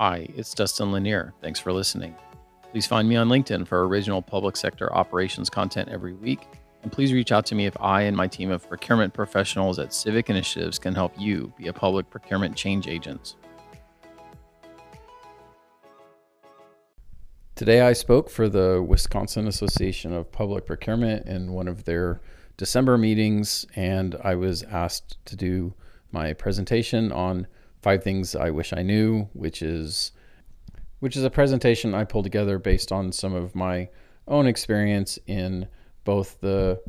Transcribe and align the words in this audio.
Hi, 0.00 0.26
it's 0.34 0.54
Dustin 0.54 0.92
Lanier. 0.92 1.34
Thanks 1.42 1.60
for 1.60 1.74
listening. 1.74 2.16
Please 2.70 2.86
find 2.86 3.06
me 3.06 3.16
on 3.16 3.28
LinkedIn 3.28 3.68
for 3.68 3.86
original 3.86 4.22
public 4.22 4.56
sector 4.56 4.90
operations 4.94 5.50
content 5.50 5.90
every 5.90 6.14
week. 6.14 6.48
And 6.82 6.90
please 6.90 7.12
reach 7.12 7.32
out 7.32 7.44
to 7.46 7.54
me 7.54 7.66
if 7.66 7.76
I 7.78 8.00
and 8.04 8.16
my 8.16 8.26
team 8.26 8.50
of 8.50 8.66
procurement 8.66 9.12
professionals 9.12 9.78
at 9.78 9.92
Civic 9.92 10.30
Initiatives 10.30 10.78
can 10.78 10.94
help 10.94 11.12
you 11.20 11.52
be 11.58 11.66
a 11.66 11.72
public 11.74 12.08
procurement 12.08 12.56
change 12.56 12.88
agent. 12.88 13.36
Today, 17.54 17.82
I 17.82 17.92
spoke 17.92 18.30
for 18.30 18.48
the 18.48 18.82
Wisconsin 18.82 19.46
Association 19.48 20.14
of 20.14 20.32
Public 20.32 20.64
Procurement 20.64 21.26
in 21.26 21.52
one 21.52 21.68
of 21.68 21.84
their 21.84 22.22
December 22.56 22.96
meetings, 22.96 23.66
and 23.76 24.16
I 24.24 24.34
was 24.34 24.62
asked 24.62 25.18
to 25.26 25.36
do 25.36 25.74
my 26.10 26.32
presentation 26.32 27.12
on 27.12 27.46
five 27.82 28.02
things 28.02 28.34
I 28.34 28.50
wish 28.50 28.72
I 28.72 28.82
knew, 28.82 29.28
which 29.32 29.62
is 29.62 30.12
which 31.00 31.16
is 31.16 31.24
a 31.24 31.30
presentation 31.30 31.94
I 31.94 32.04
pulled 32.04 32.24
together 32.24 32.58
based 32.58 32.92
on 32.92 33.10
some 33.10 33.34
of 33.34 33.54
my 33.54 33.88
own 34.28 34.46
experience 34.46 35.18
in 35.26 35.66
both 36.04 36.38
the 36.40 36.80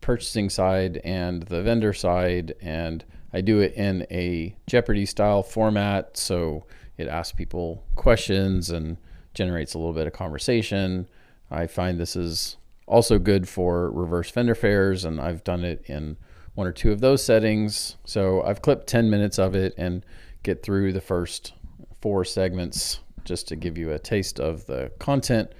purchasing 0.00 0.48
side 0.48 0.98
and 1.04 1.42
the 1.44 1.62
vendor 1.62 1.92
side 1.92 2.54
and 2.62 3.04
I 3.32 3.42
do 3.42 3.60
it 3.60 3.74
in 3.74 4.06
a 4.10 4.56
Jeopardy 4.66 5.06
style 5.06 5.42
format 5.42 6.16
so 6.16 6.64
it 6.96 7.06
asks 7.06 7.32
people 7.36 7.84
questions 7.96 8.70
and 8.70 8.96
generates 9.34 9.74
a 9.74 9.78
little 9.78 9.92
bit 9.92 10.06
of 10.06 10.12
conversation. 10.12 11.06
I 11.50 11.66
find 11.66 11.98
this 11.98 12.16
is 12.16 12.56
also 12.86 13.18
good 13.18 13.48
for 13.48 13.90
reverse 13.90 14.30
vendor 14.30 14.54
fairs 14.54 15.04
and 15.04 15.20
I've 15.20 15.44
done 15.44 15.64
it 15.64 15.82
in 15.86 16.16
one 16.54 16.66
or 16.66 16.72
two 16.72 16.92
of 16.92 17.00
those 17.00 17.22
settings. 17.22 17.96
So 18.04 18.42
I've 18.42 18.62
clipped 18.62 18.86
10 18.86 19.08
minutes 19.08 19.38
of 19.38 19.54
it 19.54 19.74
and 19.76 20.04
get 20.42 20.62
through 20.62 20.92
the 20.92 21.00
first 21.00 21.52
four 22.00 22.24
segments 22.24 23.00
just 23.24 23.48
to 23.48 23.56
give 23.56 23.76
you 23.76 23.92
a 23.92 23.98
taste 23.98 24.40
of 24.40 24.66
the 24.66 24.90
content. 24.98 25.52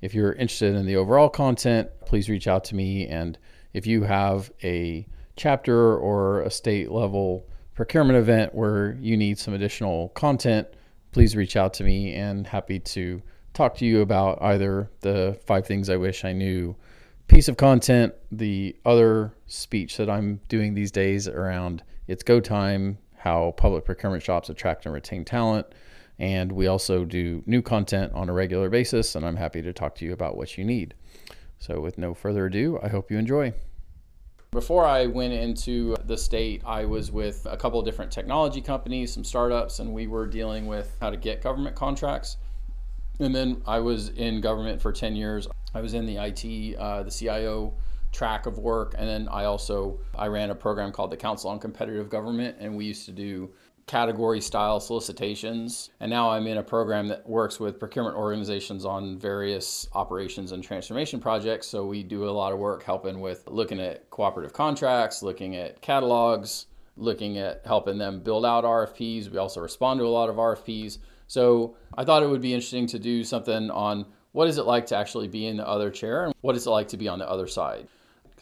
If 0.00 0.14
you're 0.14 0.32
interested 0.32 0.74
in 0.74 0.86
the 0.86 0.96
overall 0.96 1.28
content, 1.28 1.88
please 2.06 2.28
reach 2.28 2.48
out 2.48 2.64
to 2.64 2.74
me. 2.74 3.06
And 3.06 3.38
if 3.72 3.86
you 3.86 4.02
have 4.02 4.50
a 4.62 5.06
chapter 5.36 5.96
or 5.96 6.42
a 6.42 6.50
state 6.50 6.90
level 6.90 7.46
procurement 7.74 8.18
event 8.18 8.54
where 8.54 8.96
you 9.00 9.16
need 9.16 9.38
some 9.38 9.54
additional 9.54 10.08
content, 10.10 10.68
please 11.12 11.36
reach 11.36 11.56
out 11.56 11.74
to 11.74 11.84
me 11.84 12.14
and 12.14 12.46
happy 12.46 12.78
to 12.78 13.22
talk 13.54 13.76
to 13.76 13.84
you 13.84 14.00
about 14.00 14.40
either 14.42 14.90
the 15.00 15.38
five 15.46 15.66
things 15.66 15.90
I 15.90 15.96
wish 15.96 16.24
I 16.24 16.32
knew 16.32 16.74
piece 17.28 17.48
of 17.48 17.56
content, 17.56 18.14
the 18.30 18.76
other 18.84 19.32
speech 19.46 19.96
that 19.96 20.10
I'm 20.10 20.40
doing 20.48 20.74
these 20.74 20.90
days 20.90 21.28
around 21.28 21.82
it's 22.08 22.22
go 22.22 22.40
time, 22.40 22.98
how 23.22 23.52
public 23.56 23.84
procurement 23.84 24.22
shops 24.22 24.48
attract 24.48 24.84
and 24.84 24.92
retain 24.92 25.24
talent. 25.24 25.66
And 26.18 26.50
we 26.50 26.66
also 26.66 27.04
do 27.04 27.42
new 27.46 27.62
content 27.62 28.12
on 28.14 28.28
a 28.28 28.32
regular 28.32 28.68
basis, 28.68 29.14
and 29.14 29.24
I'm 29.24 29.36
happy 29.36 29.62
to 29.62 29.72
talk 29.72 29.94
to 29.96 30.04
you 30.04 30.12
about 30.12 30.36
what 30.36 30.58
you 30.58 30.64
need. 30.64 30.94
So, 31.58 31.80
with 31.80 31.98
no 31.98 32.14
further 32.14 32.46
ado, 32.46 32.80
I 32.82 32.88
hope 32.88 33.10
you 33.10 33.18
enjoy. 33.18 33.54
Before 34.50 34.84
I 34.84 35.06
went 35.06 35.32
into 35.32 35.96
the 36.04 36.18
state, 36.18 36.62
I 36.66 36.84
was 36.84 37.12
with 37.12 37.46
a 37.48 37.56
couple 37.56 37.78
of 37.78 37.86
different 37.86 38.10
technology 38.10 38.60
companies, 38.60 39.14
some 39.14 39.24
startups, 39.24 39.78
and 39.78 39.92
we 39.92 40.08
were 40.08 40.26
dealing 40.26 40.66
with 40.66 40.94
how 41.00 41.10
to 41.10 41.16
get 41.16 41.40
government 41.40 41.76
contracts. 41.76 42.36
And 43.20 43.34
then 43.34 43.62
I 43.66 43.78
was 43.78 44.08
in 44.10 44.40
government 44.40 44.82
for 44.82 44.92
10 44.92 45.14
years. 45.14 45.46
I 45.74 45.80
was 45.80 45.94
in 45.94 46.06
the 46.06 46.16
IT, 46.16 46.76
uh, 46.76 47.04
the 47.04 47.10
CIO 47.10 47.74
track 48.12 48.46
of 48.46 48.58
work, 48.58 48.94
and 48.98 49.08
then 49.08 49.28
I 49.28 49.44
also 49.44 49.98
I 50.14 50.26
ran 50.26 50.50
a 50.50 50.54
program 50.54 50.92
called 50.92 51.10
the 51.10 51.16
Council 51.16 51.50
on 51.50 51.58
Competitive 51.58 52.08
Government, 52.08 52.56
and 52.60 52.76
we 52.76 52.84
used 52.84 53.06
to 53.06 53.12
do 53.12 53.50
category 53.86 54.40
style 54.40 54.80
solicitations. 54.80 55.90
And 56.00 56.10
now 56.10 56.30
I'm 56.30 56.46
in 56.46 56.58
a 56.58 56.62
program 56.62 57.08
that 57.08 57.28
works 57.28 57.58
with 57.58 57.78
procurement 57.78 58.16
organizations 58.16 58.84
on 58.84 59.18
various 59.18 59.88
operations 59.94 60.52
and 60.52 60.62
transformation 60.62 61.20
projects. 61.20 61.66
So 61.66 61.84
we 61.84 62.02
do 62.02 62.24
a 62.24 62.30
lot 62.30 62.52
of 62.52 62.58
work 62.58 62.84
helping 62.84 63.20
with 63.20 63.44
looking 63.48 63.80
at 63.80 64.08
cooperative 64.10 64.52
contracts, 64.52 65.22
looking 65.22 65.56
at 65.56 65.80
catalogs, 65.80 66.66
looking 66.96 67.38
at 67.38 67.62
helping 67.66 67.98
them 67.98 68.20
build 68.20 68.46
out 68.46 68.64
RFPs. 68.64 69.30
We 69.30 69.38
also 69.38 69.60
respond 69.60 69.98
to 70.00 70.06
a 70.06 70.08
lot 70.08 70.28
of 70.28 70.36
RFPs. 70.36 70.98
So 71.26 71.76
I 71.96 72.04
thought 72.04 72.22
it 72.22 72.28
would 72.28 72.42
be 72.42 72.54
interesting 72.54 72.86
to 72.88 72.98
do 72.98 73.24
something 73.24 73.70
on 73.70 74.06
what 74.32 74.48
is 74.48 74.58
it 74.58 74.64
like 74.64 74.86
to 74.86 74.96
actually 74.96 75.28
be 75.28 75.46
in 75.46 75.56
the 75.56 75.66
other 75.66 75.90
chair 75.90 76.24
and 76.24 76.34
what 76.40 76.56
is 76.56 76.66
it 76.66 76.70
like 76.70 76.88
to 76.88 76.96
be 76.96 77.08
on 77.08 77.18
the 77.18 77.28
other 77.28 77.46
side. 77.46 77.88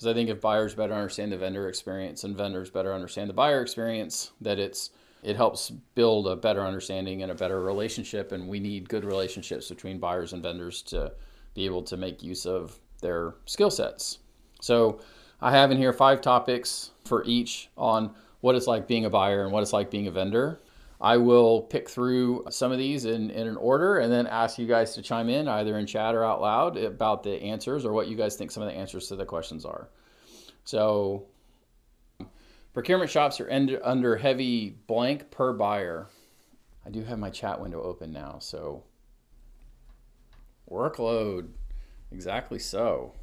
Because 0.00 0.12
I 0.12 0.14
think 0.14 0.30
if 0.30 0.40
buyers 0.40 0.74
better 0.74 0.94
understand 0.94 1.30
the 1.30 1.36
vendor 1.36 1.68
experience 1.68 2.24
and 2.24 2.34
vendors 2.34 2.70
better 2.70 2.94
understand 2.94 3.28
the 3.28 3.34
buyer 3.34 3.60
experience, 3.60 4.30
that 4.40 4.58
it's 4.58 4.92
it 5.22 5.36
helps 5.36 5.68
build 5.94 6.26
a 6.26 6.36
better 6.36 6.62
understanding 6.62 7.22
and 7.22 7.30
a 7.30 7.34
better 7.34 7.60
relationship 7.60 8.32
and 8.32 8.48
we 8.48 8.60
need 8.60 8.88
good 8.88 9.04
relationships 9.04 9.68
between 9.68 9.98
buyers 9.98 10.32
and 10.32 10.42
vendors 10.42 10.80
to 10.80 11.12
be 11.52 11.66
able 11.66 11.82
to 11.82 11.98
make 11.98 12.22
use 12.22 12.46
of 12.46 12.80
their 13.02 13.34
skill 13.44 13.70
sets. 13.70 14.20
So 14.62 15.00
I 15.42 15.50
have 15.50 15.70
in 15.70 15.76
here 15.76 15.92
five 15.92 16.22
topics 16.22 16.92
for 17.04 17.22
each 17.24 17.68
on 17.76 18.14
what 18.40 18.54
it's 18.54 18.66
like 18.66 18.88
being 18.88 19.04
a 19.04 19.10
buyer 19.10 19.44
and 19.44 19.52
what 19.52 19.62
it's 19.62 19.74
like 19.74 19.90
being 19.90 20.06
a 20.06 20.10
vendor. 20.10 20.62
I 21.00 21.16
will 21.16 21.62
pick 21.62 21.88
through 21.88 22.44
some 22.50 22.72
of 22.72 22.78
these 22.78 23.06
in, 23.06 23.30
in 23.30 23.46
an 23.46 23.56
order 23.56 23.98
and 23.98 24.12
then 24.12 24.26
ask 24.26 24.58
you 24.58 24.66
guys 24.66 24.94
to 24.94 25.02
chime 25.02 25.30
in 25.30 25.48
either 25.48 25.78
in 25.78 25.86
chat 25.86 26.14
or 26.14 26.22
out 26.24 26.42
loud 26.42 26.76
about 26.76 27.22
the 27.22 27.42
answers 27.42 27.86
or 27.86 27.92
what 27.92 28.08
you 28.08 28.16
guys 28.16 28.36
think 28.36 28.50
some 28.50 28.62
of 28.62 28.68
the 28.68 28.76
answers 28.76 29.08
to 29.08 29.16
the 29.16 29.24
questions 29.24 29.64
are. 29.64 29.88
So, 30.64 31.26
procurement 32.74 33.10
shops 33.10 33.40
are 33.40 33.50
under 33.82 34.16
heavy 34.16 34.76
blank 34.86 35.30
per 35.30 35.54
buyer. 35.54 36.08
I 36.84 36.90
do 36.90 37.02
have 37.04 37.18
my 37.18 37.30
chat 37.30 37.60
window 37.60 37.82
open 37.82 38.12
now, 38.12 38.38
so 38.38 38.84
workload. 40.70 41.48
Exactly 42.12 42.58
so. 42.58 43.14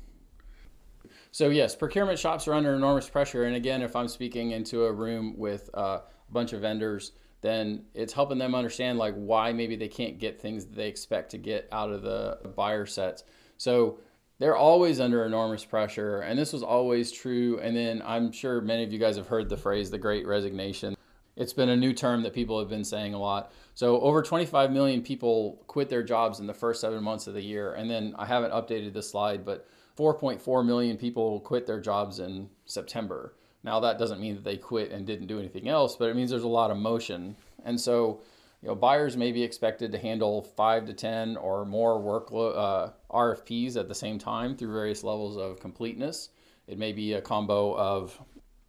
So, 1.32 1.50
yes, 1.50 1.76
procurement 1.76 2.18
shops 2.18 2.48
are 2.48 2.54
under 2.54 2.74
enormous 2.74 3.08
pressure. 3.08 3.44
And 3.44 3.56
again, 3.56 3.84
if 3.84 3.96
I'm 3.96 4.08
speaking 4.08 4.52
into 4.52 4.86
a 4.86 4.92
room 4.92 5.36
with 5.38 5.70
uh, 5.76 6.00
a 6.28 6.32
bunch 6.32 6.54
of 6.54 6.62
vendors, 6.62 7.12
then 7.42 7.86
it's 7.94 8.14
helping 8.14 8.38
them 8.38 8.56
understand 8.56 8.98
like 8.98 9.14
why 9.16 9.54
maybe 9.54 9.76
they 9.76 9.88
can't 9.88 10.20
get 10.20 10.42
things 10.42 10.66
that 10.66 10.76
they 10.76 10.88
expect 10.88 11.32
to 11.32 11.38
get 11.38 11.68
out 11.72 11.92
of 11.92 12.02
the 12.02 12.40
buyer 12.56 12.86
sets. 12.86 13.24
So 13.58 14.00
they're 14.40 14.56
always 14.56 15.00
under 15.00 15.26
enormous 15.26 15.66
pressure, 15.66 16.20
and 16.22 16.38
this 16.38 16.54
was 16.54 16.64
always 16.64 17.12
true. 17.12 17.60
And 17.60 17.76
then 17.76 18.02
I'm 18.06 18.32
sure 18.32 18.62
many 18.62 18.84
of 18.84 18.94
you 18.94 19.00
guys 19.00 19.18
have 19.18 19.28
heard 19.28 19.50
the 19.50 19.58
phrase 19.58 19.90
"the 19.90 19.98
Great 19.98 20.28
Resignation." 20.28 20.96
It's 21.36 21.54
been 21.54 21.70
a 21.70 21.78
new 21.78 21.94
term 21.94 22.24
that 22.24 22.34
people 22.34 22.58
have 22.58 22.70
been 22.70 22.84
saying 22.84 23.14
a 23.14 23.20
lot. 23.20 23.52
So 23.76 24.02
over 24.02 24.24
25 24.24 24.72
million 24.72 25.04
people 25.04 25.64
quit 25.68 25.88
their 25.88 26.02
jobs 26.02 26.40
in 26.40 26.48
the 26.48 26.54
first 26.54 26.82
seven 26.82 27.04
months 27.04 27.28
of 27.28 27.36
the 27.36 27.44
year, 27.44 27.74
and 27.74 27.90
then 27.90 28.16
I 28.18 28.26
haven't 28.26 28.54
updated 28.54 28.94
this 28.94 29.12
slide, 29.12 29.46
but 29.46 29.68
4.4 29.96 30.66
million 30.66 30.98
people 30.98 31.40
quit 31.42 31.68
their 31.68 31.80
jobs 31.80 32.20
in 32.20 32.50
September. 32.66 33.36
Now 33.64 33.80
that 33.80 33.98
doesn't 33.98 34.22
mean 34.22 34.36
that 34.36 34.44
they 34.44 34.58
quit 34.58 34.92
and 34.92 35.06
didn't 35.06 35.28
do 35.28 35.40
anything 35.40 35.68
else, 35.68 35.96
but 35.96 36.10
it 36.10 36.16
means 36.16 36.30
there's 36.30 36.44
a 36.44 36.48
lot 36.48 36.72
of 36.72 36.78
motion. 36.78 37.36
And 37.66 37.80
so, 37.80 38.22
you 38.62 38.70
know, 38.70 38.76
buyers 38.76 39.18
may 39.18 39.32
be 39.32 39.44
expected 39.44 39.92
to 39.92 39.98
handle 39.98 40.42
five 40.42 40.86
to 40.86 40.94
10 40.94 41.38
or 41.38 41.66
more 41.66 42.00
workload 42.00 42.58
uh, 42.58 42.92
RFPs 43.12 43.78
at 43.78 43.88
the 43.88 43.96
same 43.96 44.18
time 44.20 44.56
through 44.56 44.72
various 44.72 45.04
levels 45.04 45.38
of 45.38 45.60
completeness. 45.60 46.30
It 46.68 46.78
may 46.78 46.92
be 46.92 47.14
a 47.14 47.22
combo 47.22 47.76
of, 47.78 48.20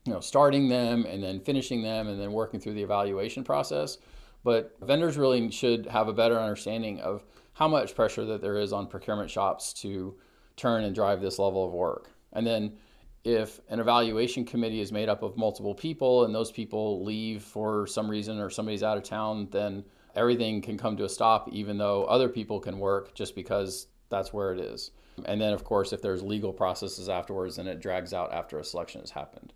you 0.05 0.13
know, 0.13 0.21
starting 0.21 0.69
them 0.69 1.05
and 1.07 1.23
then 1.23 1.41
finishing 1.41 1.83
them 1.83 2.09
and 2.09 2.21
then 2.21 2.33
working 2.33 2.61
through 2.61 2.75
the 2.75 2.83
evaluation 2.83 3.45
process. 3.45 3.99
But 4.45 4.77
vendors 4.81 5.17
really 5.17 5.51
should 5.51 5.87
have 5.87 6.09
a 6.09 6.13
better 6.13 6.39
understanding 6.39 7.01
of 7.01 7.25
how 7.55 7.69
much 7.69 7.95
pressure 7.95 8.25
that 8.25 8.41
there 8.41 8.57
is 8.57 8.73
on 8.73 8.87
procurement 8.87 9.31
shops 9.31 9.73
to 9.75 10.15
turn 10.57 10.85
and 10.85 10.95
drive 10.95 11.21
this 11.21 11.39
level 11.39 11.65
of 11.65 11.73
work. 11.73 12.11
And 12.33 12.47
then 12.47 12.77
if 13.25 13.61
an 13.69 13.81
evaluation 13.81 14.45
committee 14.45 14.81
is 14.81 14.93
made 14.93 15.09
up 15.09 15.23
of 15.23 15.37
multiple 15.37 15.75
people 15.75 16.25
and 16.25 16.35
those 16.35 16.51
people 16.51 17.05
leave 17.05 17.43
for 17.43 17.87
some 17.87 18.11
reason 18.11 18.39
or 18.39 18.49
somebody's 18.51 18.83
out 18.83 18.97
of 18.97 19.03
town, 19.03 19.49
then 19.51 19.85
everything 20.15 20.61
can 20.61 20.79
come 20.79 20.97
to 20.97 21.05
a 21.05 21.09
stop, 21.09 21.49
even 21.53 21.79
though 21.79 22.05
other 22.05 22.29
people 22.29 22.61
can 22.61 22.79
work 22.79 23.15
just 23.15 23.35
because 23.35 23.89
that's 24.09 24.33
where 24.33 24.53
it 24.53 24.61
is. 24.61 24.91
And 25.25 25.41
then, 25.41 25.53
of 25.53 25.65
course, 25.65 25.93
if 25.93 26.01
there's 26.01 26.23
legal 26.23 26.53
processes 26.53 27.09
afterwards, 27.09 27.57
then 27.57 27.67
it 27.67 27.81
drags 27.81 28.13
out 28.13 28.33
after 28.33 28.59
a 28.59 28.65
selection 28.65 29.01
has 29.01 29.11
happened. 29.11 29.53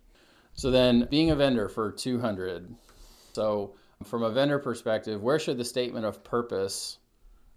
So 0.55 0.69
then, 0.69 1.07
being 1.09 1.31
a 1.31 1.35
vendor 1.35 1.69
for 1.69 1.91
200. 1.91 2.75
So, 3.33 3.73
from 4.03 4.23
a 4.23 4.29
vendor 4.29 4.59
perspective, 4.59 5.21
where 5.23 5.39
should 5.39 5.57
the 5.57 5.65
statement 5.65 6.05
of 6.05 6.23
purpose 6.23 6.99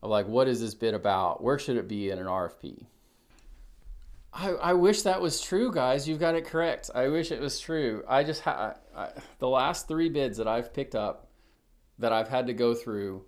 of 0.02 0.10
like, 0.10 0.28
what 0.28 0.48
is 0.48 0.60
this 0.60 0.74
bid 0.74 0.94
about? 0.94 1.42
Where 1.42 1.58
should 1.58 1.76
it 1.76 1.88
be 1.88 2.10
in 2.10 2.18
an 2.18 2.26
RFP? 2.26 2.86
I, 4.36 4.50
I 4.50 4.72
wish 4.74 5.02
that 5.02 5.22
was 5.22 5.40
true, 5.40 5.72
guys. 5.72 6.06
You've 6.06 6.20
got 6.20 6.34
it 6.34 6.44
correct. 6.44 6.90
I 6.94 7.08
wish 7.08 7.32
it 7.32 7.40
was 7.40 7.58
true. 7.58 8.04
I 8.06 8.22
just 8.22 8.42
ha- 8.42 8.74
I, 8.94 9.08
the 9.38 9.48
last 9.48 9.88
three 9.88 10.10
bids 10.10 10.36
that 10.36 10.46
I've 10.46 10.74
picked 10.74 10.94
up 10.94 11.28
that 11.98 12.12
I've 12.12 12.28
had 12.28 12.46
to 12.48 12.52
go 12.52 12.74
through. 12.74 13.24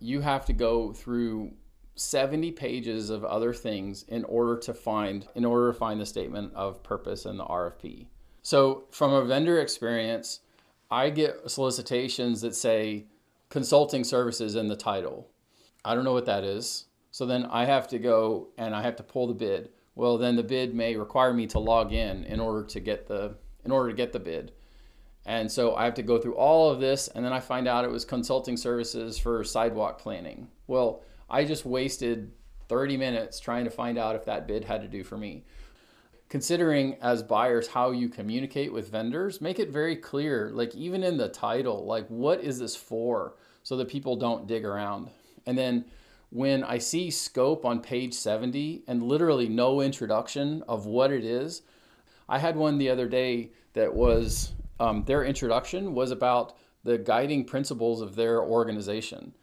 You 0.00 0.20
have 0.20 0.44
to 0.46 0.52
go 0.52 0.92
through 0.92 1.52
70 1.94 2.52
pages 2.52 3.08
of 3.08 3.24
other 3.24 3.54
things 3.54 4.02
in 4.02 4.24
order 4.24 4.58
to 4.58 4.74
find 4.74 5.26
in 5.34 5.46
order 5.46 5.72
to 5.72 5.78
find 5.78 5.98
the 5.98 6.06
statement 6.06 6.52
of 6.54 6.82
purpose 6.82 7.24
in 7.24 7.38
the 7.38 7.44
RFP. 7.44 8.06
So 8.42 8.84
from 8.90 9.14
a 9.14 9.24
vendor 9.24 9.60
experience, 9.60 10.40
I 10.90 11.08
get 11.08 11.50
solicitations 11.50 12.42
that 12.42 12.54
say 12.54 13.06
consulting 13.48 14.04
services 14.04 14.56
in 14.56 14.68
the 14.68 14.76
title. 14.76 15.30
I 15.86 15.94
don't 15.94 16.04
know 16.04 16.12
what 16.12 16.26
that 16.26 16.44
is. 16.44 16.86
So 17.10 17.24
then 17.24 17.46
I 17.46 17.64
have 17.64 17.88
to 17.88 17.98
go 17.98 18.48
and 18.58 18.74
I 18.74 18.82
have 18.82 18.96
to 18.96 19.02
pull 19.02 19.26
the 19.26 19.34
bid. 19.34 19.70
Well, 19.94 20.18
then 20.18 20.36
the 20.36 20.42
bid 20.42 20.74
may 20.74 20.96
require 20.96 21.32
me 21.32 21.46
to 21.48 21.58
log 21.58 21.92
in 21.92 22.24
in 22.24 22.40
order 22.40 22.64
to 22.64 22.80
get 22.80 23.06
the 23.06 23.36
in 23.64 23.70
order 23.70 23.90
to 23.90 23.96
get 23.96 24.12
the 24.12 24.18
bid. 24.18 24.52
And 25.24 25.50
so 25.50 25.76
I 25.76 25.84
have 25.84 25.94
to 25.94 26.02
go 26.02 26.18
through 26.18 26.34
all 26.34 26.70
of 26.70 26.80
this 26.80 27.08
and 27.08 27.24
then 27.24 27.32
I 27.32 27.40
find 27.40 27.68
out 27.68 27.84
it 27.84 27.90
was 27.90 28.04
consulting 28.04 28.56
services 28.56 29.18
for 29.18 29.44
sidewalk 29.44 29.98
planning. 29.98 30.48
Well, 30.66 31.02
I 31.30 31.44
just 31.44 31.64
wasted 31.64 32.32
30 32.68 32.96
minutes 32.96 33.38
trying 33.38 33.64
to 33.64 33.70
find 33.70 33.98
out 33.98 34.16
if 34.16 34.24
that 34.24 34.48
bid 34.48 34.64
had 34.64 34.82
to 34.82 34.88
do 34.88 35.04
for 35.04 35.16
me. 35.16 35.44
Considering 36.28 36.96
as 37.02 37.22
buyers 37.22 37.68
how 37.68 37.90
you 37.90 38.08
communicate 38.08 38.72
with 38.72 38.90
vendors, 38.90 39.40
make 39.40 39.58
it 39.58 39.68
very 39.68 39.94
clear, 39.94 40.50
like 40.52 40.74
even 40.74 41.04
in 41.04 41.18
the 41.18 41.28
title, 41.28 41.84
like 41.84 42.06
what 42.08 42.40
is 42.40 42.58
this 42.58 42.74
for 42.74 43.34
so 43.62 43.76
that 43.76 43.88
people 43.88 44.16
don't 44.16 44.46
dig 44.46 44.64
around. 44.64 45.10
And 45.46 45.56
then 45.56 45.84
when 46.32 46.64
I 46.64 46.78
see 46.78 47.10
scope 47.10 47.66
on 47.66 47.82
page 47.82 48.14
70 48.14 48.84
and 48.88 49.02
literally 49.02 49.50
no 49.50 49.82
introduction 49.82 50.62
of 50.66 50.86
what 50.86 51.12
it 51.12 51.26
is, 51.26 51.60
I 52.26 52.38
had 52.38 52.56
one 52.56 52.78
the 52.78 52.88
other 52.88 53.06
day 53.06 53.50
that 53.74 53.94
was 53.94 54.52
um, 54.80 55.04
their 55.04 55.24
introduction 55.24 55.92
was 55.92 56.10
about 56.10 56.56
the 56.84 56.96
guiding 56.96 57.44
principles 57.44 58.00
of 58.00 58.16
their 58.16 58.42
organization. 58.42 59.34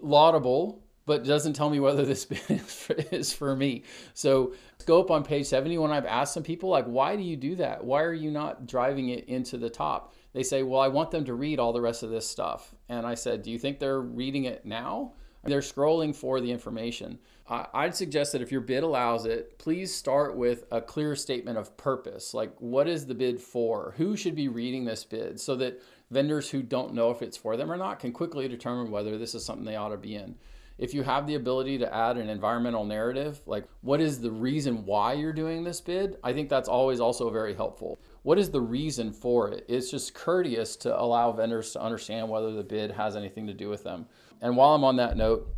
Laudable, 0.00 0.82
but 1.04 1.24
doesn't 1.24 1.52
tell 1.52 1.68
me 1.68 1.78
whether 1.78 2.06
this 2.06 2.26
is 3.10 3.34
for 3.34 3.54
me. 3.54 3.82
So, 4.14 4.54
scope 4.78 5.10
on 5.10 5.22
page 5.22 5.44
70, 5.44 5.76
when 5.76 5.90
I've 5.90 6.06
asked 6.06 6.32
some 6.32 6.42
people, 6.42 6.70
like, 6.70 6.86
why 6.86 7.16
do 7.16 7.22
you 7.22 7.36
do 7.36 7.54
that? 7.56 7.84
Why 7.84 8.02
are 8.02 8.14
you 8.14 8.30
not 8.30 8.66
driving 8.66 9.10
it 9.10 9.28
into 9.28 9.58
the 9.58 9.68
top? 9.68 10.14
They 10.32 10.42
say, 10.42 10.62
well, 10.62 10.80
I 10.80 10.88
want 10.88 11.10
them 11.10 11.26
to 11.26 11.34
read 11.34 11.58
all 11.58 11.74
the 11.74 11.82
rest 11.82 12.02
of 12.02 12.08
this 12.08 12.26
stuff. 12.26 12.74
And 12.88 13.06
I 13.06 13.14
said, 13.14 13.42
do 13.42 13.50
you 13.50 13.58
think 13.58 13.78
they're 13.78 14.00
reading 14.00 14.44
it 14.44 14.64
now? 14.64 15.12
They're 15.44 15.60
scrolling 15.60 16.14
for 16.14 16.40
the 16.40 16.52
information. 16.52 17.18
I'd 17.48 17.96
suggest 17.96 18.32
that 18.32 18.42
if 18.42 18.52
your 18.52 18.60
bid 18.60 18.84
allows 18.84 19.26
it, 19.26 19.58
please 19.58 19.92
start 19.92 20.36
with 20.36 20.64
a 20.70 20.80
clear 20.80 21.16
statement 21.16 21.58
of 21.58 21.76
purpose. 21.76 22.32
Like, 22.32 22.54
what 22.60 22.88
is 22.88 23.06
the 23.06 23.14
bid 23.14 23.40
for? 23.40 23.94
Who 23.96 24.16
should 24.16 24.36
be 24.36 24.48
reading 24.48 24.84
this 24.84 25.04
bid 25.04 25.40
so 25.40 25.56
that 25.56 25.82
vendors 26.10 26.50
who 26.50 26.62
don't 26.62 26.94
know 26.94 27.10
if 27.10 27.22
it's 27.22 27.36
for 27.36 27.56
them 27.56 27.72
or 27.72 27.76
not 27.76 27.98
can 27.98 28.12
quickly 28.12 28.46
determine 28.46 28.90
whether 28.90 29.18
this 29.18 29.34
is 29.34 29.44
something 29.44 29.64
they 29.64 29.76
ought 29.76 29.88
to 29.88 29.96
be 29.96 30.14
in. 30.14 30.36
If 30.78 30.94
you 30.94 31.02
have 31.02 31.26
the 31.26 31.34
ability 31.34 31.78
to 31.78 31.94
add 31.94 32.16
an 32.16 32.28
environmental 32.28 32.84
narrative, 32.84 33.40
like 33.46 33.64
what 33.82 34.00
is 34.00 34.20
the 34.20 34.30
reason 34.30 34.84
why 34.84 35.12
you're 35.12 35.32
doing 35.32 35.64
this 35.64 35.80
bid, 35.80 36.16
I 36.24 36.32
think 36.32 36.48
that's 36.48 36.68
always 36.68 37.00
also 37.00 37.30
very 37.30 37.54
helpful. 37.54 37.98
What 38.22 38.38
is 38.38 38.50
the 38.50 38.60
reason 38.60 39.12
for 39.12 39.50
it? 39.50 39.64
It's 39.68 39.90
just 39.90 40.14
courteous 40.14 40.76
to 40.76 40.98
allow 40.98 41.32
vendors 41.32 41.72
to 41.72 41.82
understand 41.82 42.28
whether 42.28 42.52
the 42.52 42.64
bid 42.64 42.90
has 42.92 43.16
anything 43.16 43.46
to 43.46 43.54
do 43.54 43.68
with 43.68 43.84
them. 43.84 44.06
And 44.40 44.56
while 44.56 44.74
I'm 44.74 44.84
on 44.84 44.96
that 44.96 45.16
note, 45.16 45.48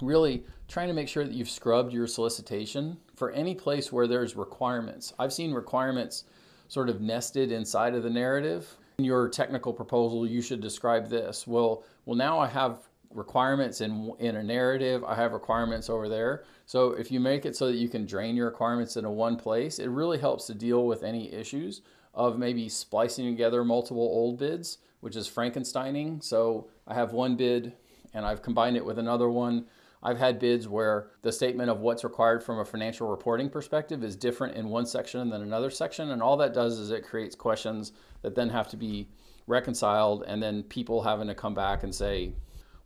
really 0.00 0.44
trying 0.68 0.88
to 0.88 0.94
make 0.94 1.08
sure 1.08 1.24
that 1.24 1.34
you've 1.34 1.50
scrubbed 1.50 1.92
your 1.92 2.06
solicitation 2.06 2.96
for 3.14 3.30
any 3.32 3.54
place 3.54 3.92
where 3.92 4.06
there's 4.06 4.36
requirements. 4.36 5.12
I've 5.18 5.32
seen 5.32 5.52
requirements 5.52 6.24
sort 6.68 6.88
of 6.88 7.00
nested 7.00 7.52
inside 7.52 7.94
of 7.94 8.02
the 8.02 8.10
narrative. 8.10 8.76
In 8.98 9.04
your 9.04 9.28
technical 9.28 9.72
proposal, 9.72 10.26
you 10.26 10.40
should 10.40 10.60
describe 10.60 11.08
this. 11.08 11.46
Well, 11.46 11.84
well 12.06 12.16
now 12.16 12.38
I 12.38 12.46
have 12.46 12.78
requirements 13.14 13.80
in 13.80 14.12
in 14.18 14.36
a 14.36 14.42
narrative. 14.42 15.02
I 15.04 15.14
have 15.14 15.32
requirements 15.32 15.88
over 15.88 16.08
there. 16.08 16.44
So 16.66 16.90
if 16.92 17.10
you 17.10 17.20
make 17.20 17.46
it 17.46 17.56
so 17.56 17.66
that 17.68 17.76
you 17.76 17.88
can 17.88 18.04
drain 18.04 18.36
your 18.36 18.46
requirements 18.46 18.96
into 18.96 19.10
one 19.10 19.36
place, 19.36 19.78
it 19.78 19.88
really 19.88 20.18
helps 20.18 20.46
to 20.48 20.54
deal 20.54 20.86
with 20.86 21.02
any 21.02 21.32
issues 21.32 21.82
of 22.12 22.38
maybe 22.38 22.68
splicing 22.68 23.26
together 23.26 23.64
multiple 23.64 24.02
old 24.02 24.38
bids, 24.38 24.78
which 25.00 25.16
is 25.16 25.28
Frankensteining. 25.28 26.22
So 26.22 26.68
I 26.86 26.94
have 26.94 27.12
one 27.12 27.36
bid 27.36 27.72
and 28.12 28.26
I've 28.26 28.42
combined 28.42 28.76
it 28.76 28.84
with 28.84 28.98
another 28.98 29.28
one. 29.28 29.66
I've 30.02 30.18
had 30.18 30.38
bids 30.38 30.68
where 30.68 31.08
the 31.22 31.32
statement 31.32 31.70
of 31.70 31.80
what's 31.80 32.04
required 32.04 32.42
from 32.42 32.58
a 32.58 32.64
financial 32.64 33.08
reporting 33.08 33.48
perspective 33.48 34.04
is 34.04 34.16
different 34.16 34.54
in 34.54 34.68
one 34.68 34.86
section 34.86 35.30
than 35.30 35.42
another 35.42 35.70
section. 35.70 36.10
And 36.10 36.22
all 36.22 36.36
that 36.36 36.52
does 36.52 36.78
is 36.78 36.90
it 36.90 37.06
creates 37.06 37.34
questions 37.34 37.92
that 38.22 38.34
then 38.34 38.50
have 38.50 38.68
to 38.68 38.76
be 38.76 39.08
reconciled, 39.46 40.24
and 40.26 40.42
then 40.42 40.62
people 40.62 41.02
having 41.02 41.28
to 41.28 41.34
come 41.34 41.54
back 41.54 41.82
and 41.82 41.94
say, 41.94 42.32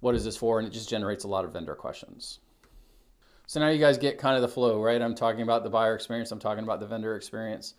what 0.01 0.15
is 0.15 0.25
this 0.25 0.37
for? 0.37 0.59
And 0.59 0.69
it 0.69 0.73
just 0.73 0.89
generates 0.89 1.25
a 1.25 1.29
lot 1.29 1.45
of 1.45 1.53
vendor 1.53 1.75
questions. 1.75 2.41
So 3.47 3.61
now 3.61 3.69
you 3.69 3.79
guys 3.79 3.97
get 3.97 4.19
kind 4.19 4.37
of 4.37 4.43
the 4.43 4.49
flow, 4.49 4.83
right? 4.83 5.01
I'm 5.01 5.15
talking 5.15 5.43
about 5.43 5.65
the 5.65 5.71
buyer 5.71 5.95
experience, 5.95 6.31
I'm 6.31 6.39
talking 6.39 6.65
about 6.65 6.81
the 6.81 6.87
vendor 6.87 7.17
experience. 7.17 7.75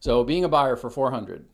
So 0.00 0.24
being 0.24 0.44
a 0.44 0.48
buyer 0.48 0.76
for 0.76 0.90
400, 0.90 1.46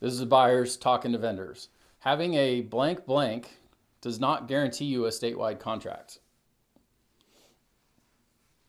this 0.00 0.12
is 0.12 0.24
buyers 0.26 0.76
talking 0.76 1.12
to 1.12 1.18
vendors. 1.18 1.68
Having 2.00 2.34
a 2.34 2.60
blank 2.60 3.06
blank 3.06 3.58
does 4.02 4.20
not 4.20 4.46
guarantee 4.46 4.84
you 4.84 5.06
a 5.06 5.10
statewide 5.10 5.58
contract. 5.58 6.20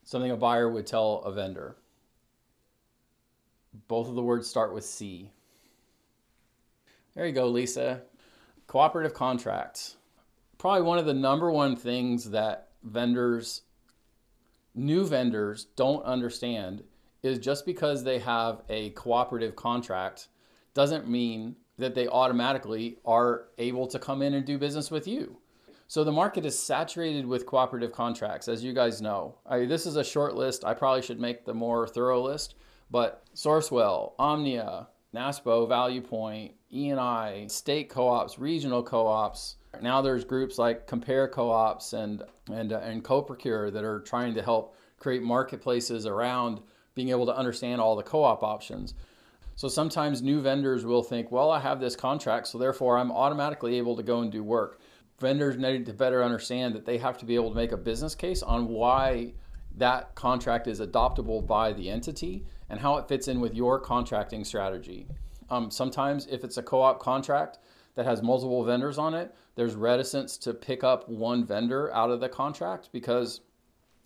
Something 0.04 0.32
a 0.32 0.38
buyer 0.38 0.70
would 0.72 0.88
tell 0.88 1.22
a 1.26 1.34
vendor. 1.34 1.76
Both 3.90 4.08
of 4.08 4.16
the 4.16 4.24
words 4.24 4.48
start 4.48 4.74
with 4.74 4.86
C. 4.86 5.32
There 7.14 7.28
you 7.28 7.34
go, 7.34 7.48
Lisa. 7.48 8.04
Cooperative 8.68 9.14
contracts. 9.14 9.98
Probably 10.58 10.82
one 10.82 10.98
of 10.98 11.06
the 11.06 11.14
number 11.14 11.52
one 11.52 11.76
things 11.76 12.32
that 12.32 12.70
vendors, 12.84 13.62
new 14.74 15.06
vendors, 15.06 15.66
don't 15.76 16.04
understand 16.04 16.84
is 17.24 17.40
just 17.40 17.66
because 17.66 18.04
they 18.04 18.20
have 18.20 18.62
a 18.70 18.92
cooperative 18.92 19.56
contract 19.56 20.28
doesn't 20.74 21.08
mean 21.08 21.56
that 21.78 21.96
they 21.96 22.08
automatically 22.08 22.98
are 23.06 23.46
able 23.58 23.88
to 23.88 24.00
come 24.00 24.22
in 24.22 24.34
and 24.34 24.46
do 24.46 24.58
business 24.58 24.90
with 24.90 25.08
you. 25.08 25.38
So 25.88 26.04
the 26.04 26.12
market 26.12 26.46
is 26.46 26.58
saturated 26.58 27.26
with 27.26 27.46
cooperative 27.46 27.94
contracts, 27.94 28.48
as 28.48 28.64
you 28.64 28.74
guys 28.74 29.02
know. 29.02 29.38
I, 29.46 29.66
this 29.66 29.86
is 29.86 29.96
a 29.96 30.04
short 30.04 30.36
list. 30.36 30.66
I 30.66 30.74
probably 30.74 31.02
should 31.02 31.20
make 31.20 31.46
the 31.46 31.54
more 31.54 31.88
thorough 31.88 32.22
list, 32.22 32.56
but 32.92 33.24
Sourcewell, 33.36 34.14
Omnia, 34.20 34.88
NASPO, 35.16 35.68
Value 35.70 36.02
Point, 36.02 36.56
E&I, 36.72 37.48
state 37.48 37.90
co-ops, 37.90 38.38
regional 38.38 38.84
co-ops. 38.84 39.56
Now 39.82 40.02
there's 40.02 40.24
groups 40.24 40.58
like 40.58 40.88
Compare 40.88 41.28
Co-ops 41.28 41.94
and 41.94 42.24
and 42.52 42.74
uh, 42.74 42.80
and 42.80 43.04
CoProcure 43.04 43.72
that 43.74 43.84
are 43.84 44.00
trying 44.00 44.34
to 44.36 44.42
help 44.42 44.76
create 45.00 45.22
marketplaces 45.22 46.06
around 46.06 46.62
being 46.96 47.10
able 47.10 47.26
to 47.28 47.36
understand 47.36 47.80
all 47.80 47.96
the 47.96 48.04
co-op 48.04 48.44
options. 48.44 48.96
So 49.56 49.68
sometimes 49.68 50.22
new 50.22 50.42
vendors 50.42 50.86
will 50.86 51.04
think, 51.04 51.32
well, 51.32 51.52
I 51.52 51.60
have 51.60 51.80
this 51.80 51.96
contract, 51.96 52.48
so 52.48 52.58
therefore 52.58 52.98
I'm 52.98 53.12
automatically 53.12 53.78
able 53.78 53.96
to 53.96 54.04
go 54.04 54.22
and 54.22 54.32
do 54.32 54.44
work. 54.44 54.80
Vendors 55.20 55.58
need 55.58 55.86
to 55.88 55.94
better 55.94 56.24
understand 56.24 56.76
that 56.76 56.86
they 56.86 56.98
have 57.00 57.18
to 57.20 57.26
be 57.26 57.36
able 57.36 57.50
to 57.50 57.56
make 57.56 57.72
a 57.72 57.78
business 57.78 58.14
case 58.14 58.44
on 58.44 58.68
why 58.68 59.34
that 59.76 60.14
contract 60.16 60.68
is 60.68 60.80
adoptable 60.80 61.46
by 61.46 61.74
the 61.74 61.90
entity 61.90 62.46
and 62.70 62.80
how 62.80 62.98
it 62.98 63.08
fits 63.08 63.28
in 63.28 63.40
with 63.40 63.56
your 63.56 63.80
contracting 63.80 64.44
strategy. 64.44 65.08
Um, 65.50 65.72
sometimes, 65.72 66.28
if 66.28 66.44
it's 66.44 66.58
a 66.58 66.64
co 66.64 66.82
op 66.82 67.00
contract 67.00 67.58
that 67.98 68.06
has 68.06 68.24
multiple 68.24 68.64
vendors 68.64 68.98
on 68.98 69.14
it, 69.14 69.36
there's 69.56 69.76
reticence 69.76 70.38
to 70.38 70.54
pick 70.54 70.84
up 70.84 71.10
one 71.10 71.44
vendor 71.44 71.94
out 71.94 72.10
of 72.10 72.22
the 72.22 72.30
contract 72.30 72.90
because 72.94 73.42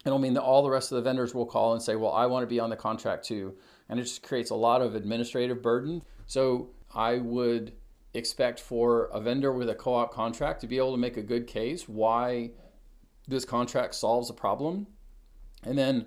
it'll 0.06 0.18
mean 0.18 0.34
that 0.34 0.42
all 0.42 0.64
the 0.64 0.70
rest 0.70 0.92
of 0.92 0.96
the 0.96 1.02
vendors 1.02 1.36
will 1.36 1.46
call 1.46 1.74
and 1.74 1.82
say, 1.82 1.96
Well, 1.96 2.12
I 2.12 2.26
want 2.26 2.44
to 2.44 2.48
be 2.48 2.60
on 2.60 2.72
the 2.72 2.76
contract 2.76 3.26
too 3.26 3.56
and 3.92 4.00
it 4.00 4.04
just 4.04 4.24
creates 4.24 4.50
a 4.50 4.56
lot 4.56 4.82
of 4.82 4.96
administrative 4.96 5.62
burden. 5.62 6.02
So 6.26 6.70
I 6.96 7.18
would 7.18 7.74
expect 8.14 8.60
for 8.60 9.06
a 9.08 9.20
vendor 9.20 9.52
with 9.52 9.70
a 9.70 9.76
co-op 9.76 10.14
contract 10.14 10.62
to 10.62 10.68
be 10.68 10.78
able 10.78 10.94
to 10.94 10.98
make 10.98 11.18
a 11.18 11.22
good 11.22 11.46
case 11.46 11.88
why 11.88 12.52
this 13.28 13.44
contract 13.44 13.94
solves 13.96 14.30
a 14.30 14.34
problem. 14.34 14.88
And 15.64 15.78
then 15.78 16.06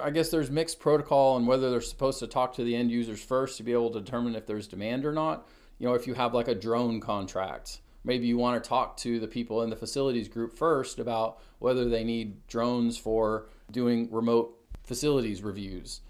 I 0.00 0.10
guess 0.10 0.28
there's 0.28 0.50
mixed 0.50 0.78
protocol 0.78 1.38
and 1.38 1.46
whether 1.46 1.70
they're 1.70 1.80
supposed 1.80 2.18
to 2.20 2.26
talk 2.26 2.54
to 2.54 2.64
the 2.64 2.76
end 2.76 2.90
users 2.90 3.22
first 3.22 3.56
to 3.56 3.62
be 3.62 3.72
able 3.72 3.90
to 3.90 4.00
determine 4.00 4.36
if 4.36 4.46
there's 4.46 4.68
demand 4.68 5.06
or 5.06 5.12
not. 5.12 5.48
You 5.82 5.88
know, 5.88 5.94
if 5.94 6.06
you 6.06 6.14
have 6.14 6.32
like 6.32 6.46
a 6.46 6.54
drone 6.54 7.00
contract, 7.00 7.80
maybe 8.04 8.28
you 8.28 8.38
want 8.38 8.62
to 8.62 8.68
talk 8.68 8.96
to 8.98 9.18
the 9.18 9.26
people 9.26 9.62
in 9.62 9.70
the 9.70 9.74
facilities 9.74 10.28
group 10.28 10.56
first 10.56 11.00
about 11.00 11.40
whether 11.58 11.88
they 11.88 12.04
need 12.04 12.46
drones 12.46 12.96
for 12.96 13.48
doing 13.68 14.08
remote 14.12 14.56
facilities 14.84 15.42
reviews 15.42 16.02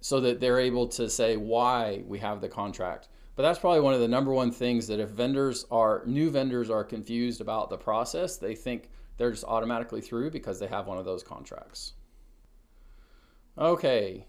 so 0.00 0.20
that 0.20 0.40
they're 0.40 0.58
able 0.58 0.88
to 0.88 1.10
say 1.10 1.36
why 1.36 2.02
we 2.06 2.18
have 2.18 2.40
the 2.40 2.48
contract. 2.48 3.08
But 3.36 3.42
that's 3.42 3.58
probably 3.58 3.80
one 3.80 3.92
of 3.92 4.00
the 4.00 4.08
number 4.08 4.32
one 4.32 4.50
things 4.50 4.86
that 4.86 5.00
if 5.00 5.10
vendors 5.10 5.66
are 5.70 6.02
new 6.06 6.30
vendors 6.30 6.70
are 6.70 6.82
confused 6.82 7.42
about 7.42 7.68
the 7.68 7.76
process, 7.76 8.38
they 8.38 8.54
think 8.54 8.88
they're 9.18 9.32
just 9.32 9.44
automatically 9.44 10.00
through 10.00 10.30
because 10.30 10.58
they 10.58 10.68
have 10.68 10.86
one 10.86 10.96
of 10.96 11.04
those 11.04 11.22
contracts. 11.22 11.92
Okay. 13.58 14.24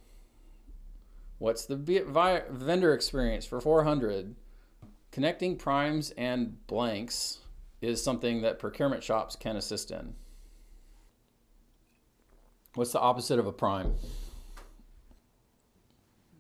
What's 1.38 1.66
the 1.66 1.78
vendor 1.78 2.94
experience 2.94 3.46
for 3.46 3.62
400? 3.62 4.36
Connecting 5.12 5.58
primes 5.58 6.12
and 6.12 6.65
blanks 6.68 7.39
is 7.82 8.03
something 8.03 8.41
that 8.41 8.60
procurement 8.60 9.03
shops 9.03 9.36
can 9.36 9.58
assist 9.58 9.91
in. 9.91 10.15
What's 12.75 12.94
the 12.94 13.00
opposite 13.00 13.38
of 13.38 13.48
a 13.48 13.51
prime? 13.51 13.96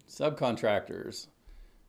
Subcontractors. 0.07 1.27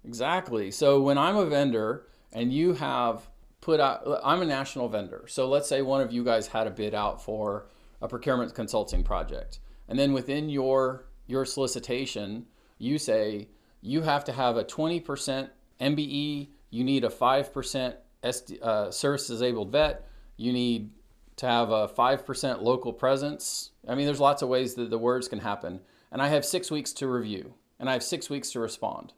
Exactly. 0.05 0.73
So 0.73 1.01
when 1.01 1.19
I'm 1.19 1.37
a 1.37 1.47
vendor 1.47 2.09
and 2.33 2.53
you 2.53 2.75
have 2.75 3.29
put 3.61 3.79
out, 3.79 4.21
I'm 4.25 4.43
a 4.43 4.47
national 4.47 4.89
vendor. 4.89 5.27
So 5.29 5.49
let's 5.49 5.69
say 5.69 5.83
one 5.83 6.01
of 6.01 6.13
you 6.13 6.25
guys 6.25 6.49
had 6.49 6.67
a 6.67 6.71
bid 6.71 6.95
out 6.95 7.23
for 7.23 7.69
a 8.01 8.09
procurement 8.09 8.53
consulting 8.55 9.05
project. 9.05 9.61
And 9.89 9.97
then 9.97 10.13
within 10.13 10.49
your, 10.49 11.07
your 11.27 11.45
solicitation, 11.45 12.47
you 12.79 12.99
say 12.99 13.49
you 13.81 14.03
have 14.03 14.25
to 14.25 14.33
have 14.33 14.57
a 14.57 14.65
20% 14.65 15.51
MBE, 15.81 16.49
you 16.73 16.83
need 16.83 17.05
a 17.05 17.09
5% 17.09 17.95
SD, 18.25 18.63
uh, 18.63 18.91
service 18.91 19.29
disabled 19.29 19.71
vet, 19.71 20.09
you 20.37 20.53
need 20.53 20.91
to 21.37 21.47
have 21.47 21.71
a 21.71 21.87
5% 21.87 22.63
local 22.63 22.93
presence. 22.93 23.71
I 23.87 23.95
mean, 23.95 24.07
there's 24.07 24.21
lots 24.21 24.43
of 24.43 24.49
ways 24.49 24.75
that 24.75 24.91
the 24.91 24.99
words 24.99 25.29
can 25.29 25.41
happen. 25.41 25.81
And 26.11 26.21
I 26.21 26.29
have 26.29 26.45
six 26.45 26.71
weeks 26.71 26.93
to 26.95 27.07
review, 27.07 27.55
and 27.79 27.89
I 27.89 27.93
have 27.93 28.03
six 28.03 28.29
weeks 28.29 28.51
to 28.53 28.61
respond. 28.61 29.13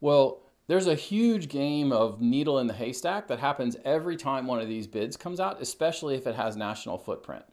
Well, 0.00 0.42
there's 0.68 0.86
a 0.86 0.94
huge 0.94 1.48
game 1.48 1.90
of 1.90 2.20
needle 2.20 2.58
in 2.58 2.66
the 2.66 2.74
haystack 2.74 3.28
that 3.28 3.40
happens 3.40 3.76
every 3.84 4.16
time 4.16 4.46
one 4.46 4.60
of 4.60 4.68
these 4.68 4.86
bids 4.86 5.16
comes 5.16 5.40
out, 5.40 5.60
especially 5.60 6.14
if 6.14 6.26
it 6.26 6.34
has 6.34 6.56
national 6.56 6.98
footprint. 6.98 7.44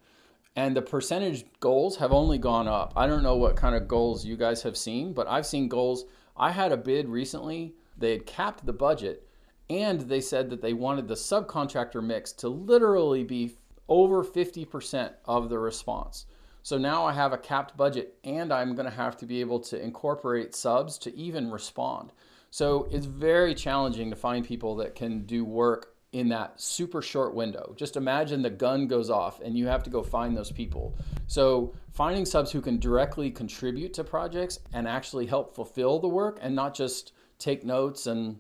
And 0.55 0.75
the 0.75 0.81
percentage 0.81 1.45
goals 1.59 1.97
have 1.97 2.11
only 2.11 2.37
gone 2.37 2.67
up. 2.67 2.93
I 2.95 3.07
don't 3.07 3.23
know 3.23 3.35
what 3.35 3.55
kind 3.55 3.75
of 3.75 3.87
goals 3.87 4.25
you 4.25 4.35
guys 4.35 4.61
have 4.63 4.75
seen, 4.77 5.13
but 5.13 5.27
I've 5.27 5.45
seen 5.45 5.67
goals. 5.67 6.05
I 6.35 6.51
had 6.51 6.71
a 6.71 6.77
bid 6.77 7.07
recently, 7.07 7.75
they 7.97 8.11
had 8.11 8.25
capped 8.25 8.65
the 8.65 8.73
budget, 8.73 9.26
and 9.69 10.01
they 10.01 10.21
said 10.21 10.49
that 10.49 10.61
they 10.61 10.73
wanted 10.73 11.07
the 11.07 11.15
subcontractor 11.15 12.03
mix 12.03 12.31
to 12.33 12.49
literally 12.49 13.23
be 13.23 13.55
over 13.89 14.23
50% 14.23 15.11
of 15.25 15.49
the 15.49 15.59
response. 15.59 16.25
So 16.63 16.77
now 16.77 17.05
I 17.05 17.13
have 17.13 17.31
a 17.31 17.37
capped 17.37 17.77
budget 17.77 18.17
and 18.23 18.51
I'm 18.51 18.75
to 18.75 18.89
have 18.89 19.17
to 19.17 19.25
be 19.25 19.39
able 19.39 19.59
to 19.61 19.81
incorporate 19.81 20.53
subs 20.53 20.97
to 20.99 21.15
even 21.15 21.49
respond. 21.49 22.11
So 22.51 22.87
it's 22.91 23.05
very 23.05 23.55
challenging 23.55 24.09
to 24.09 24.15
find 24.15 24.45
people 24.45 24.75
that 24.77 24.95
can 24.95 25.25
do 25.25 25.45
work 25.45 25.95
in 26.13 26.29
that 26.29 26.59
super 26.59 27.01
short 27.01 27.33
window. 27.33 27.73
Just 27.77 27.95
imagine 27.95 28.41
the 28.41 28.49
gun 28.49 28.87
goes 28.87 29.09
off 29.09 29.41
and 29.41 29.57
you 29.57 29.67
have 29.67 29.83
to 29.83 29.89
go 29.89 30.01
find 30.01 30.35
those 30.35 30.51
people. 30.51 30.97
So 31.27 31.73
finding 31.93 32.25
subs 32.25 32.51
who 32.51 32.61
can 32.61 32.79
directly 32.79 33.29
contribute 33.29 33.93
to 33.93 34.03
projects 34.03 34.59
and 34.73 34.87
actually 34.87 35.25
help 35.25 35.53
fulfill 35.53 35.99
the 35.99 36.07
work 36.07 36.39
and 36.41 36.55
not 36.55 36.73
just 36.73 37.11
take 37.39 37.65
notes 37.65 38.07
and 38.07 38.39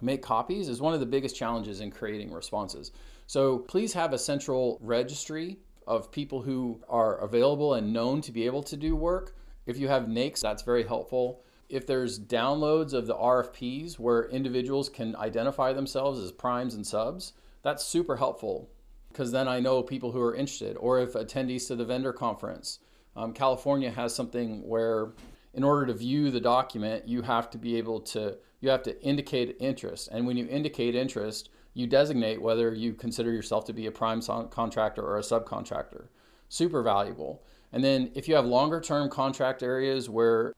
make 0.00 0.22
copies 0.22 0.68
is 0.68 0.80
one 0.80 0.94
of 0.94 1.00
the 1.00 1.06
biggest 1.06 1.36
challenges 1.36 1.80
in 1.80 1.90
creating 1.90 2.32
responses. 2.32 2.92
So 3.26 3.58
please 3.58 3.92
have 3.92 4.12
a 4.12 4.18
central 4.18 4.78
registry 4.80 5.58
of 5.86 6.10
people 6.10 6.42
who 6.42 6.80
are 6.88 7.18
available 7.18 7.74
and 7.74 7.92
known 7.92 8.20
to 8.22 8.32
be 8.32 8.46
able 8.46 8.62
to 8.64 8.76
do 8.76 8.94
work. 8.94 9.34
If 9.66 9.78
you 9.78 9.88
have 9.88 10.04
NAICS, 10.04 10.40
that's 10.40 10.62
very 10.62 10.84
helpful. 10.84 11.42
If 11.68 11.86
there's 11.86 12.18
downloads 12.18 12.92
of 12.92 13.06
the 13.06 13.14
RFPs 13.14 13.98
where 13.98 14.28
individuals 14.28 14.88
can 14.88 15.16
identify 15.16 15.72
themselves 15.72 16.20
as 16.20 16.32
primes 16.32 16.74
and 16.74 16.86
subs, 16.86 17.34
that's 17.62 17.84
super 17.84 18.16
helpful 18.16 18.70
because 19.08 19.32
then 19.32 19.48
I 19.48 19.60
know 19.60 19.82
people 19.82 20.12
who 20.12 20.20
are 20.20 20.34
interested. 20.34 20.76
Or 20.76 21.00
if 21.00 21.14
attendees 21.14 21.66
to 21.68 21.76
the 21.76 21.84
vendor 21.84 22.12
conference, 22.12 22.78
um, 23.16 23.32
California 23.32 23.90
has 23.90 24.14
something 24.14 24.66
where 24.66 25.12
in 25.54 25.64
order 25.64 25.86
to 25.86 25.94
view 25.94 26.30
the 26.30 26.40
document, 26.40 27.08
you 27.08 27.22
have 27.22 27.50
to 27.50 27.58
be 27.58 27.76
able 27.76 28.00
to 28.00 28.36
you 28.60 28.68
have 28.70 28.82
to 28.84 29.00
indicate 29.02 29.56
interest. 29.60 30.08
And 30.10 30.26
when 30.26 30.36
you 30.36 30.46
indicate 30.48 30.94
interest, 30.94 31.50
you 31.74 31.86
designate 31.86 32.42
whether 32.42 32.74
you 32.74 32.92
consider 32.94 33.32
yourself 33.32 33.64
to 33.66 33.72
be 33.72 33.86
a 33.86 33.92
prime 33.92 34.20
contractor 34.50 35.02
or 35.02 35.18
a 35.18 35.22
subcontractor. 35.22 36.06
Super 36.48 36.82
valuable. 36.82 37.42
And 37.72 37.84
then 37.84 38.10
if 38.14 38.28
you 38.28 38.34
have 38.34 38.46
longer 38.46 38.80
term 38.80 39.08
contract 39.10 39.62
areas 39.62 40.08
where 40.08 40.54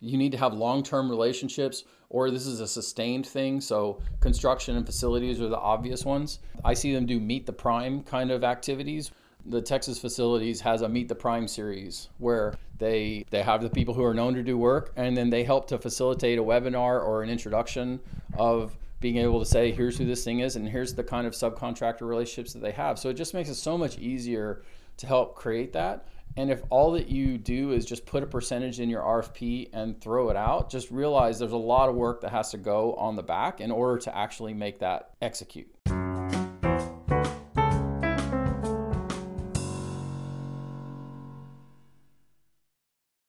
you 0.00 0.18
need 0.18 0.32
to 0.32 0.38
have 0.38 0.52
long 0.52 0.82
term 0.82 1.08
relationships 1.08 1.84
or 2.08 2.30
this 2.30 2.46
is 2.46 2.60
a 2.60 2.66
sustained 2.66 3.26
thing, 3.26 3.60
so 3.60 4.00
construction 4.20 4.76
and 4.76 4.86
facilities 4.86 5.40
are 5.40 5.48
the 5.48 5.58
obvious 5.58 6.04
ones. 6.04 6.40
I 6.64 6.74
see 6.74 6.94
them 6.94 7.06
do 7.06 7.20
meet 7.20 7.46
the 7.46 7.52
prime 7.52 8.02
kind 8.02 8.30
of 8.30 8.44
activities. 8.44 9.10
The 9.46 9.60
Texas 9.60 9.98
facilities 9.98 10.60
has 10.62 10.82
a 10.82 10.88
meet 10.88 11.08
the 11.08 11.14
prime 11.14 11.46
series 11.46 12.08
where 12.18 12.54
they 12.78 13.24
they 13.30 13.42
have 13.42 13.62
the 13.62 13.70
people 13.70 13.94
who 13.94 14.04
are 14.04 14.14
known 14.14 14.34
to 14.34 14.42
do 14.42 14.58
work 14.58 14.92
and 14.96 15.16
then 15.16 15.30
they 15.30 15.44
help 15.44 15.68
to 15.68 15.78
facilitate 15.78 16.38
a 16.38 16.42
webinar 16.42 17.02
or 17.02 17.22
an 17.22 17.30
introduction 17.30 18.00
of 18.36 18.76
being 19.04 19.18
able 19.18 19.38
to 19.38 19.44
say, 19.44 19.70
here's 19.70 19.98
who 19.98 20.06
this 20.06 20.24
thing 20.24 20.40
is, 20.40 20.56
and 20.56 20.66
here's 20.66 20.94
the 20.94 21.04
kind 21.04 21.26
of 21.26 21.34
subcontractor 21.34 22.08
relationships 22.08 22.54
that 22.54 22.62
they 22.62 22.72
have. 22.72 22.98
So 22.98 23.10
it 23.10 23.14
just 23.14 23.34
makes 23.34 23.50
it 23.50 23.56
so 23.56 23.76
much 23.76 23.98
easier 23.98 24.62
to 24.96 25.06
help 25.06 25.34
create 25.34 25.74
that. 25.74 26.08
And 26.38 26.50
if 26.50 26.62
all 26.70 26.92
that 26.92 27.08
you 27.08 27.36
do 27.36 27.72
is 27.72 27.84
just 27.84 28.06
put 28.06 28.22
a 28.22 28.26
percentage 28.26 28.80
in 28.80 28.88
your 28.88 29.02
RFP 29.02 29.68
and 29.74 30.00
throw 30.00 30.30
it 30.30 30.36
out, 30.36 30.70
just 30.70 30.90
realize 30.90 31.38
there's 31.38 31.52
a 31.52 31.56
lot 31.56 31.90
of 31.90 31.96
work 31.96 32.22
that 32.22 32.30
has 32.30 32.50
to 32.52 32.56
go 32.56 32.94
on 32.94 33.14
the 33.14 33.22
back 33.22 33.60
in 33.60 33.70
order 33.70 33.98
to 33.98 34.16
actually 34.16 34.54
make 34.54 34.78
that 34.78 35.10
execute. 35.20 35.68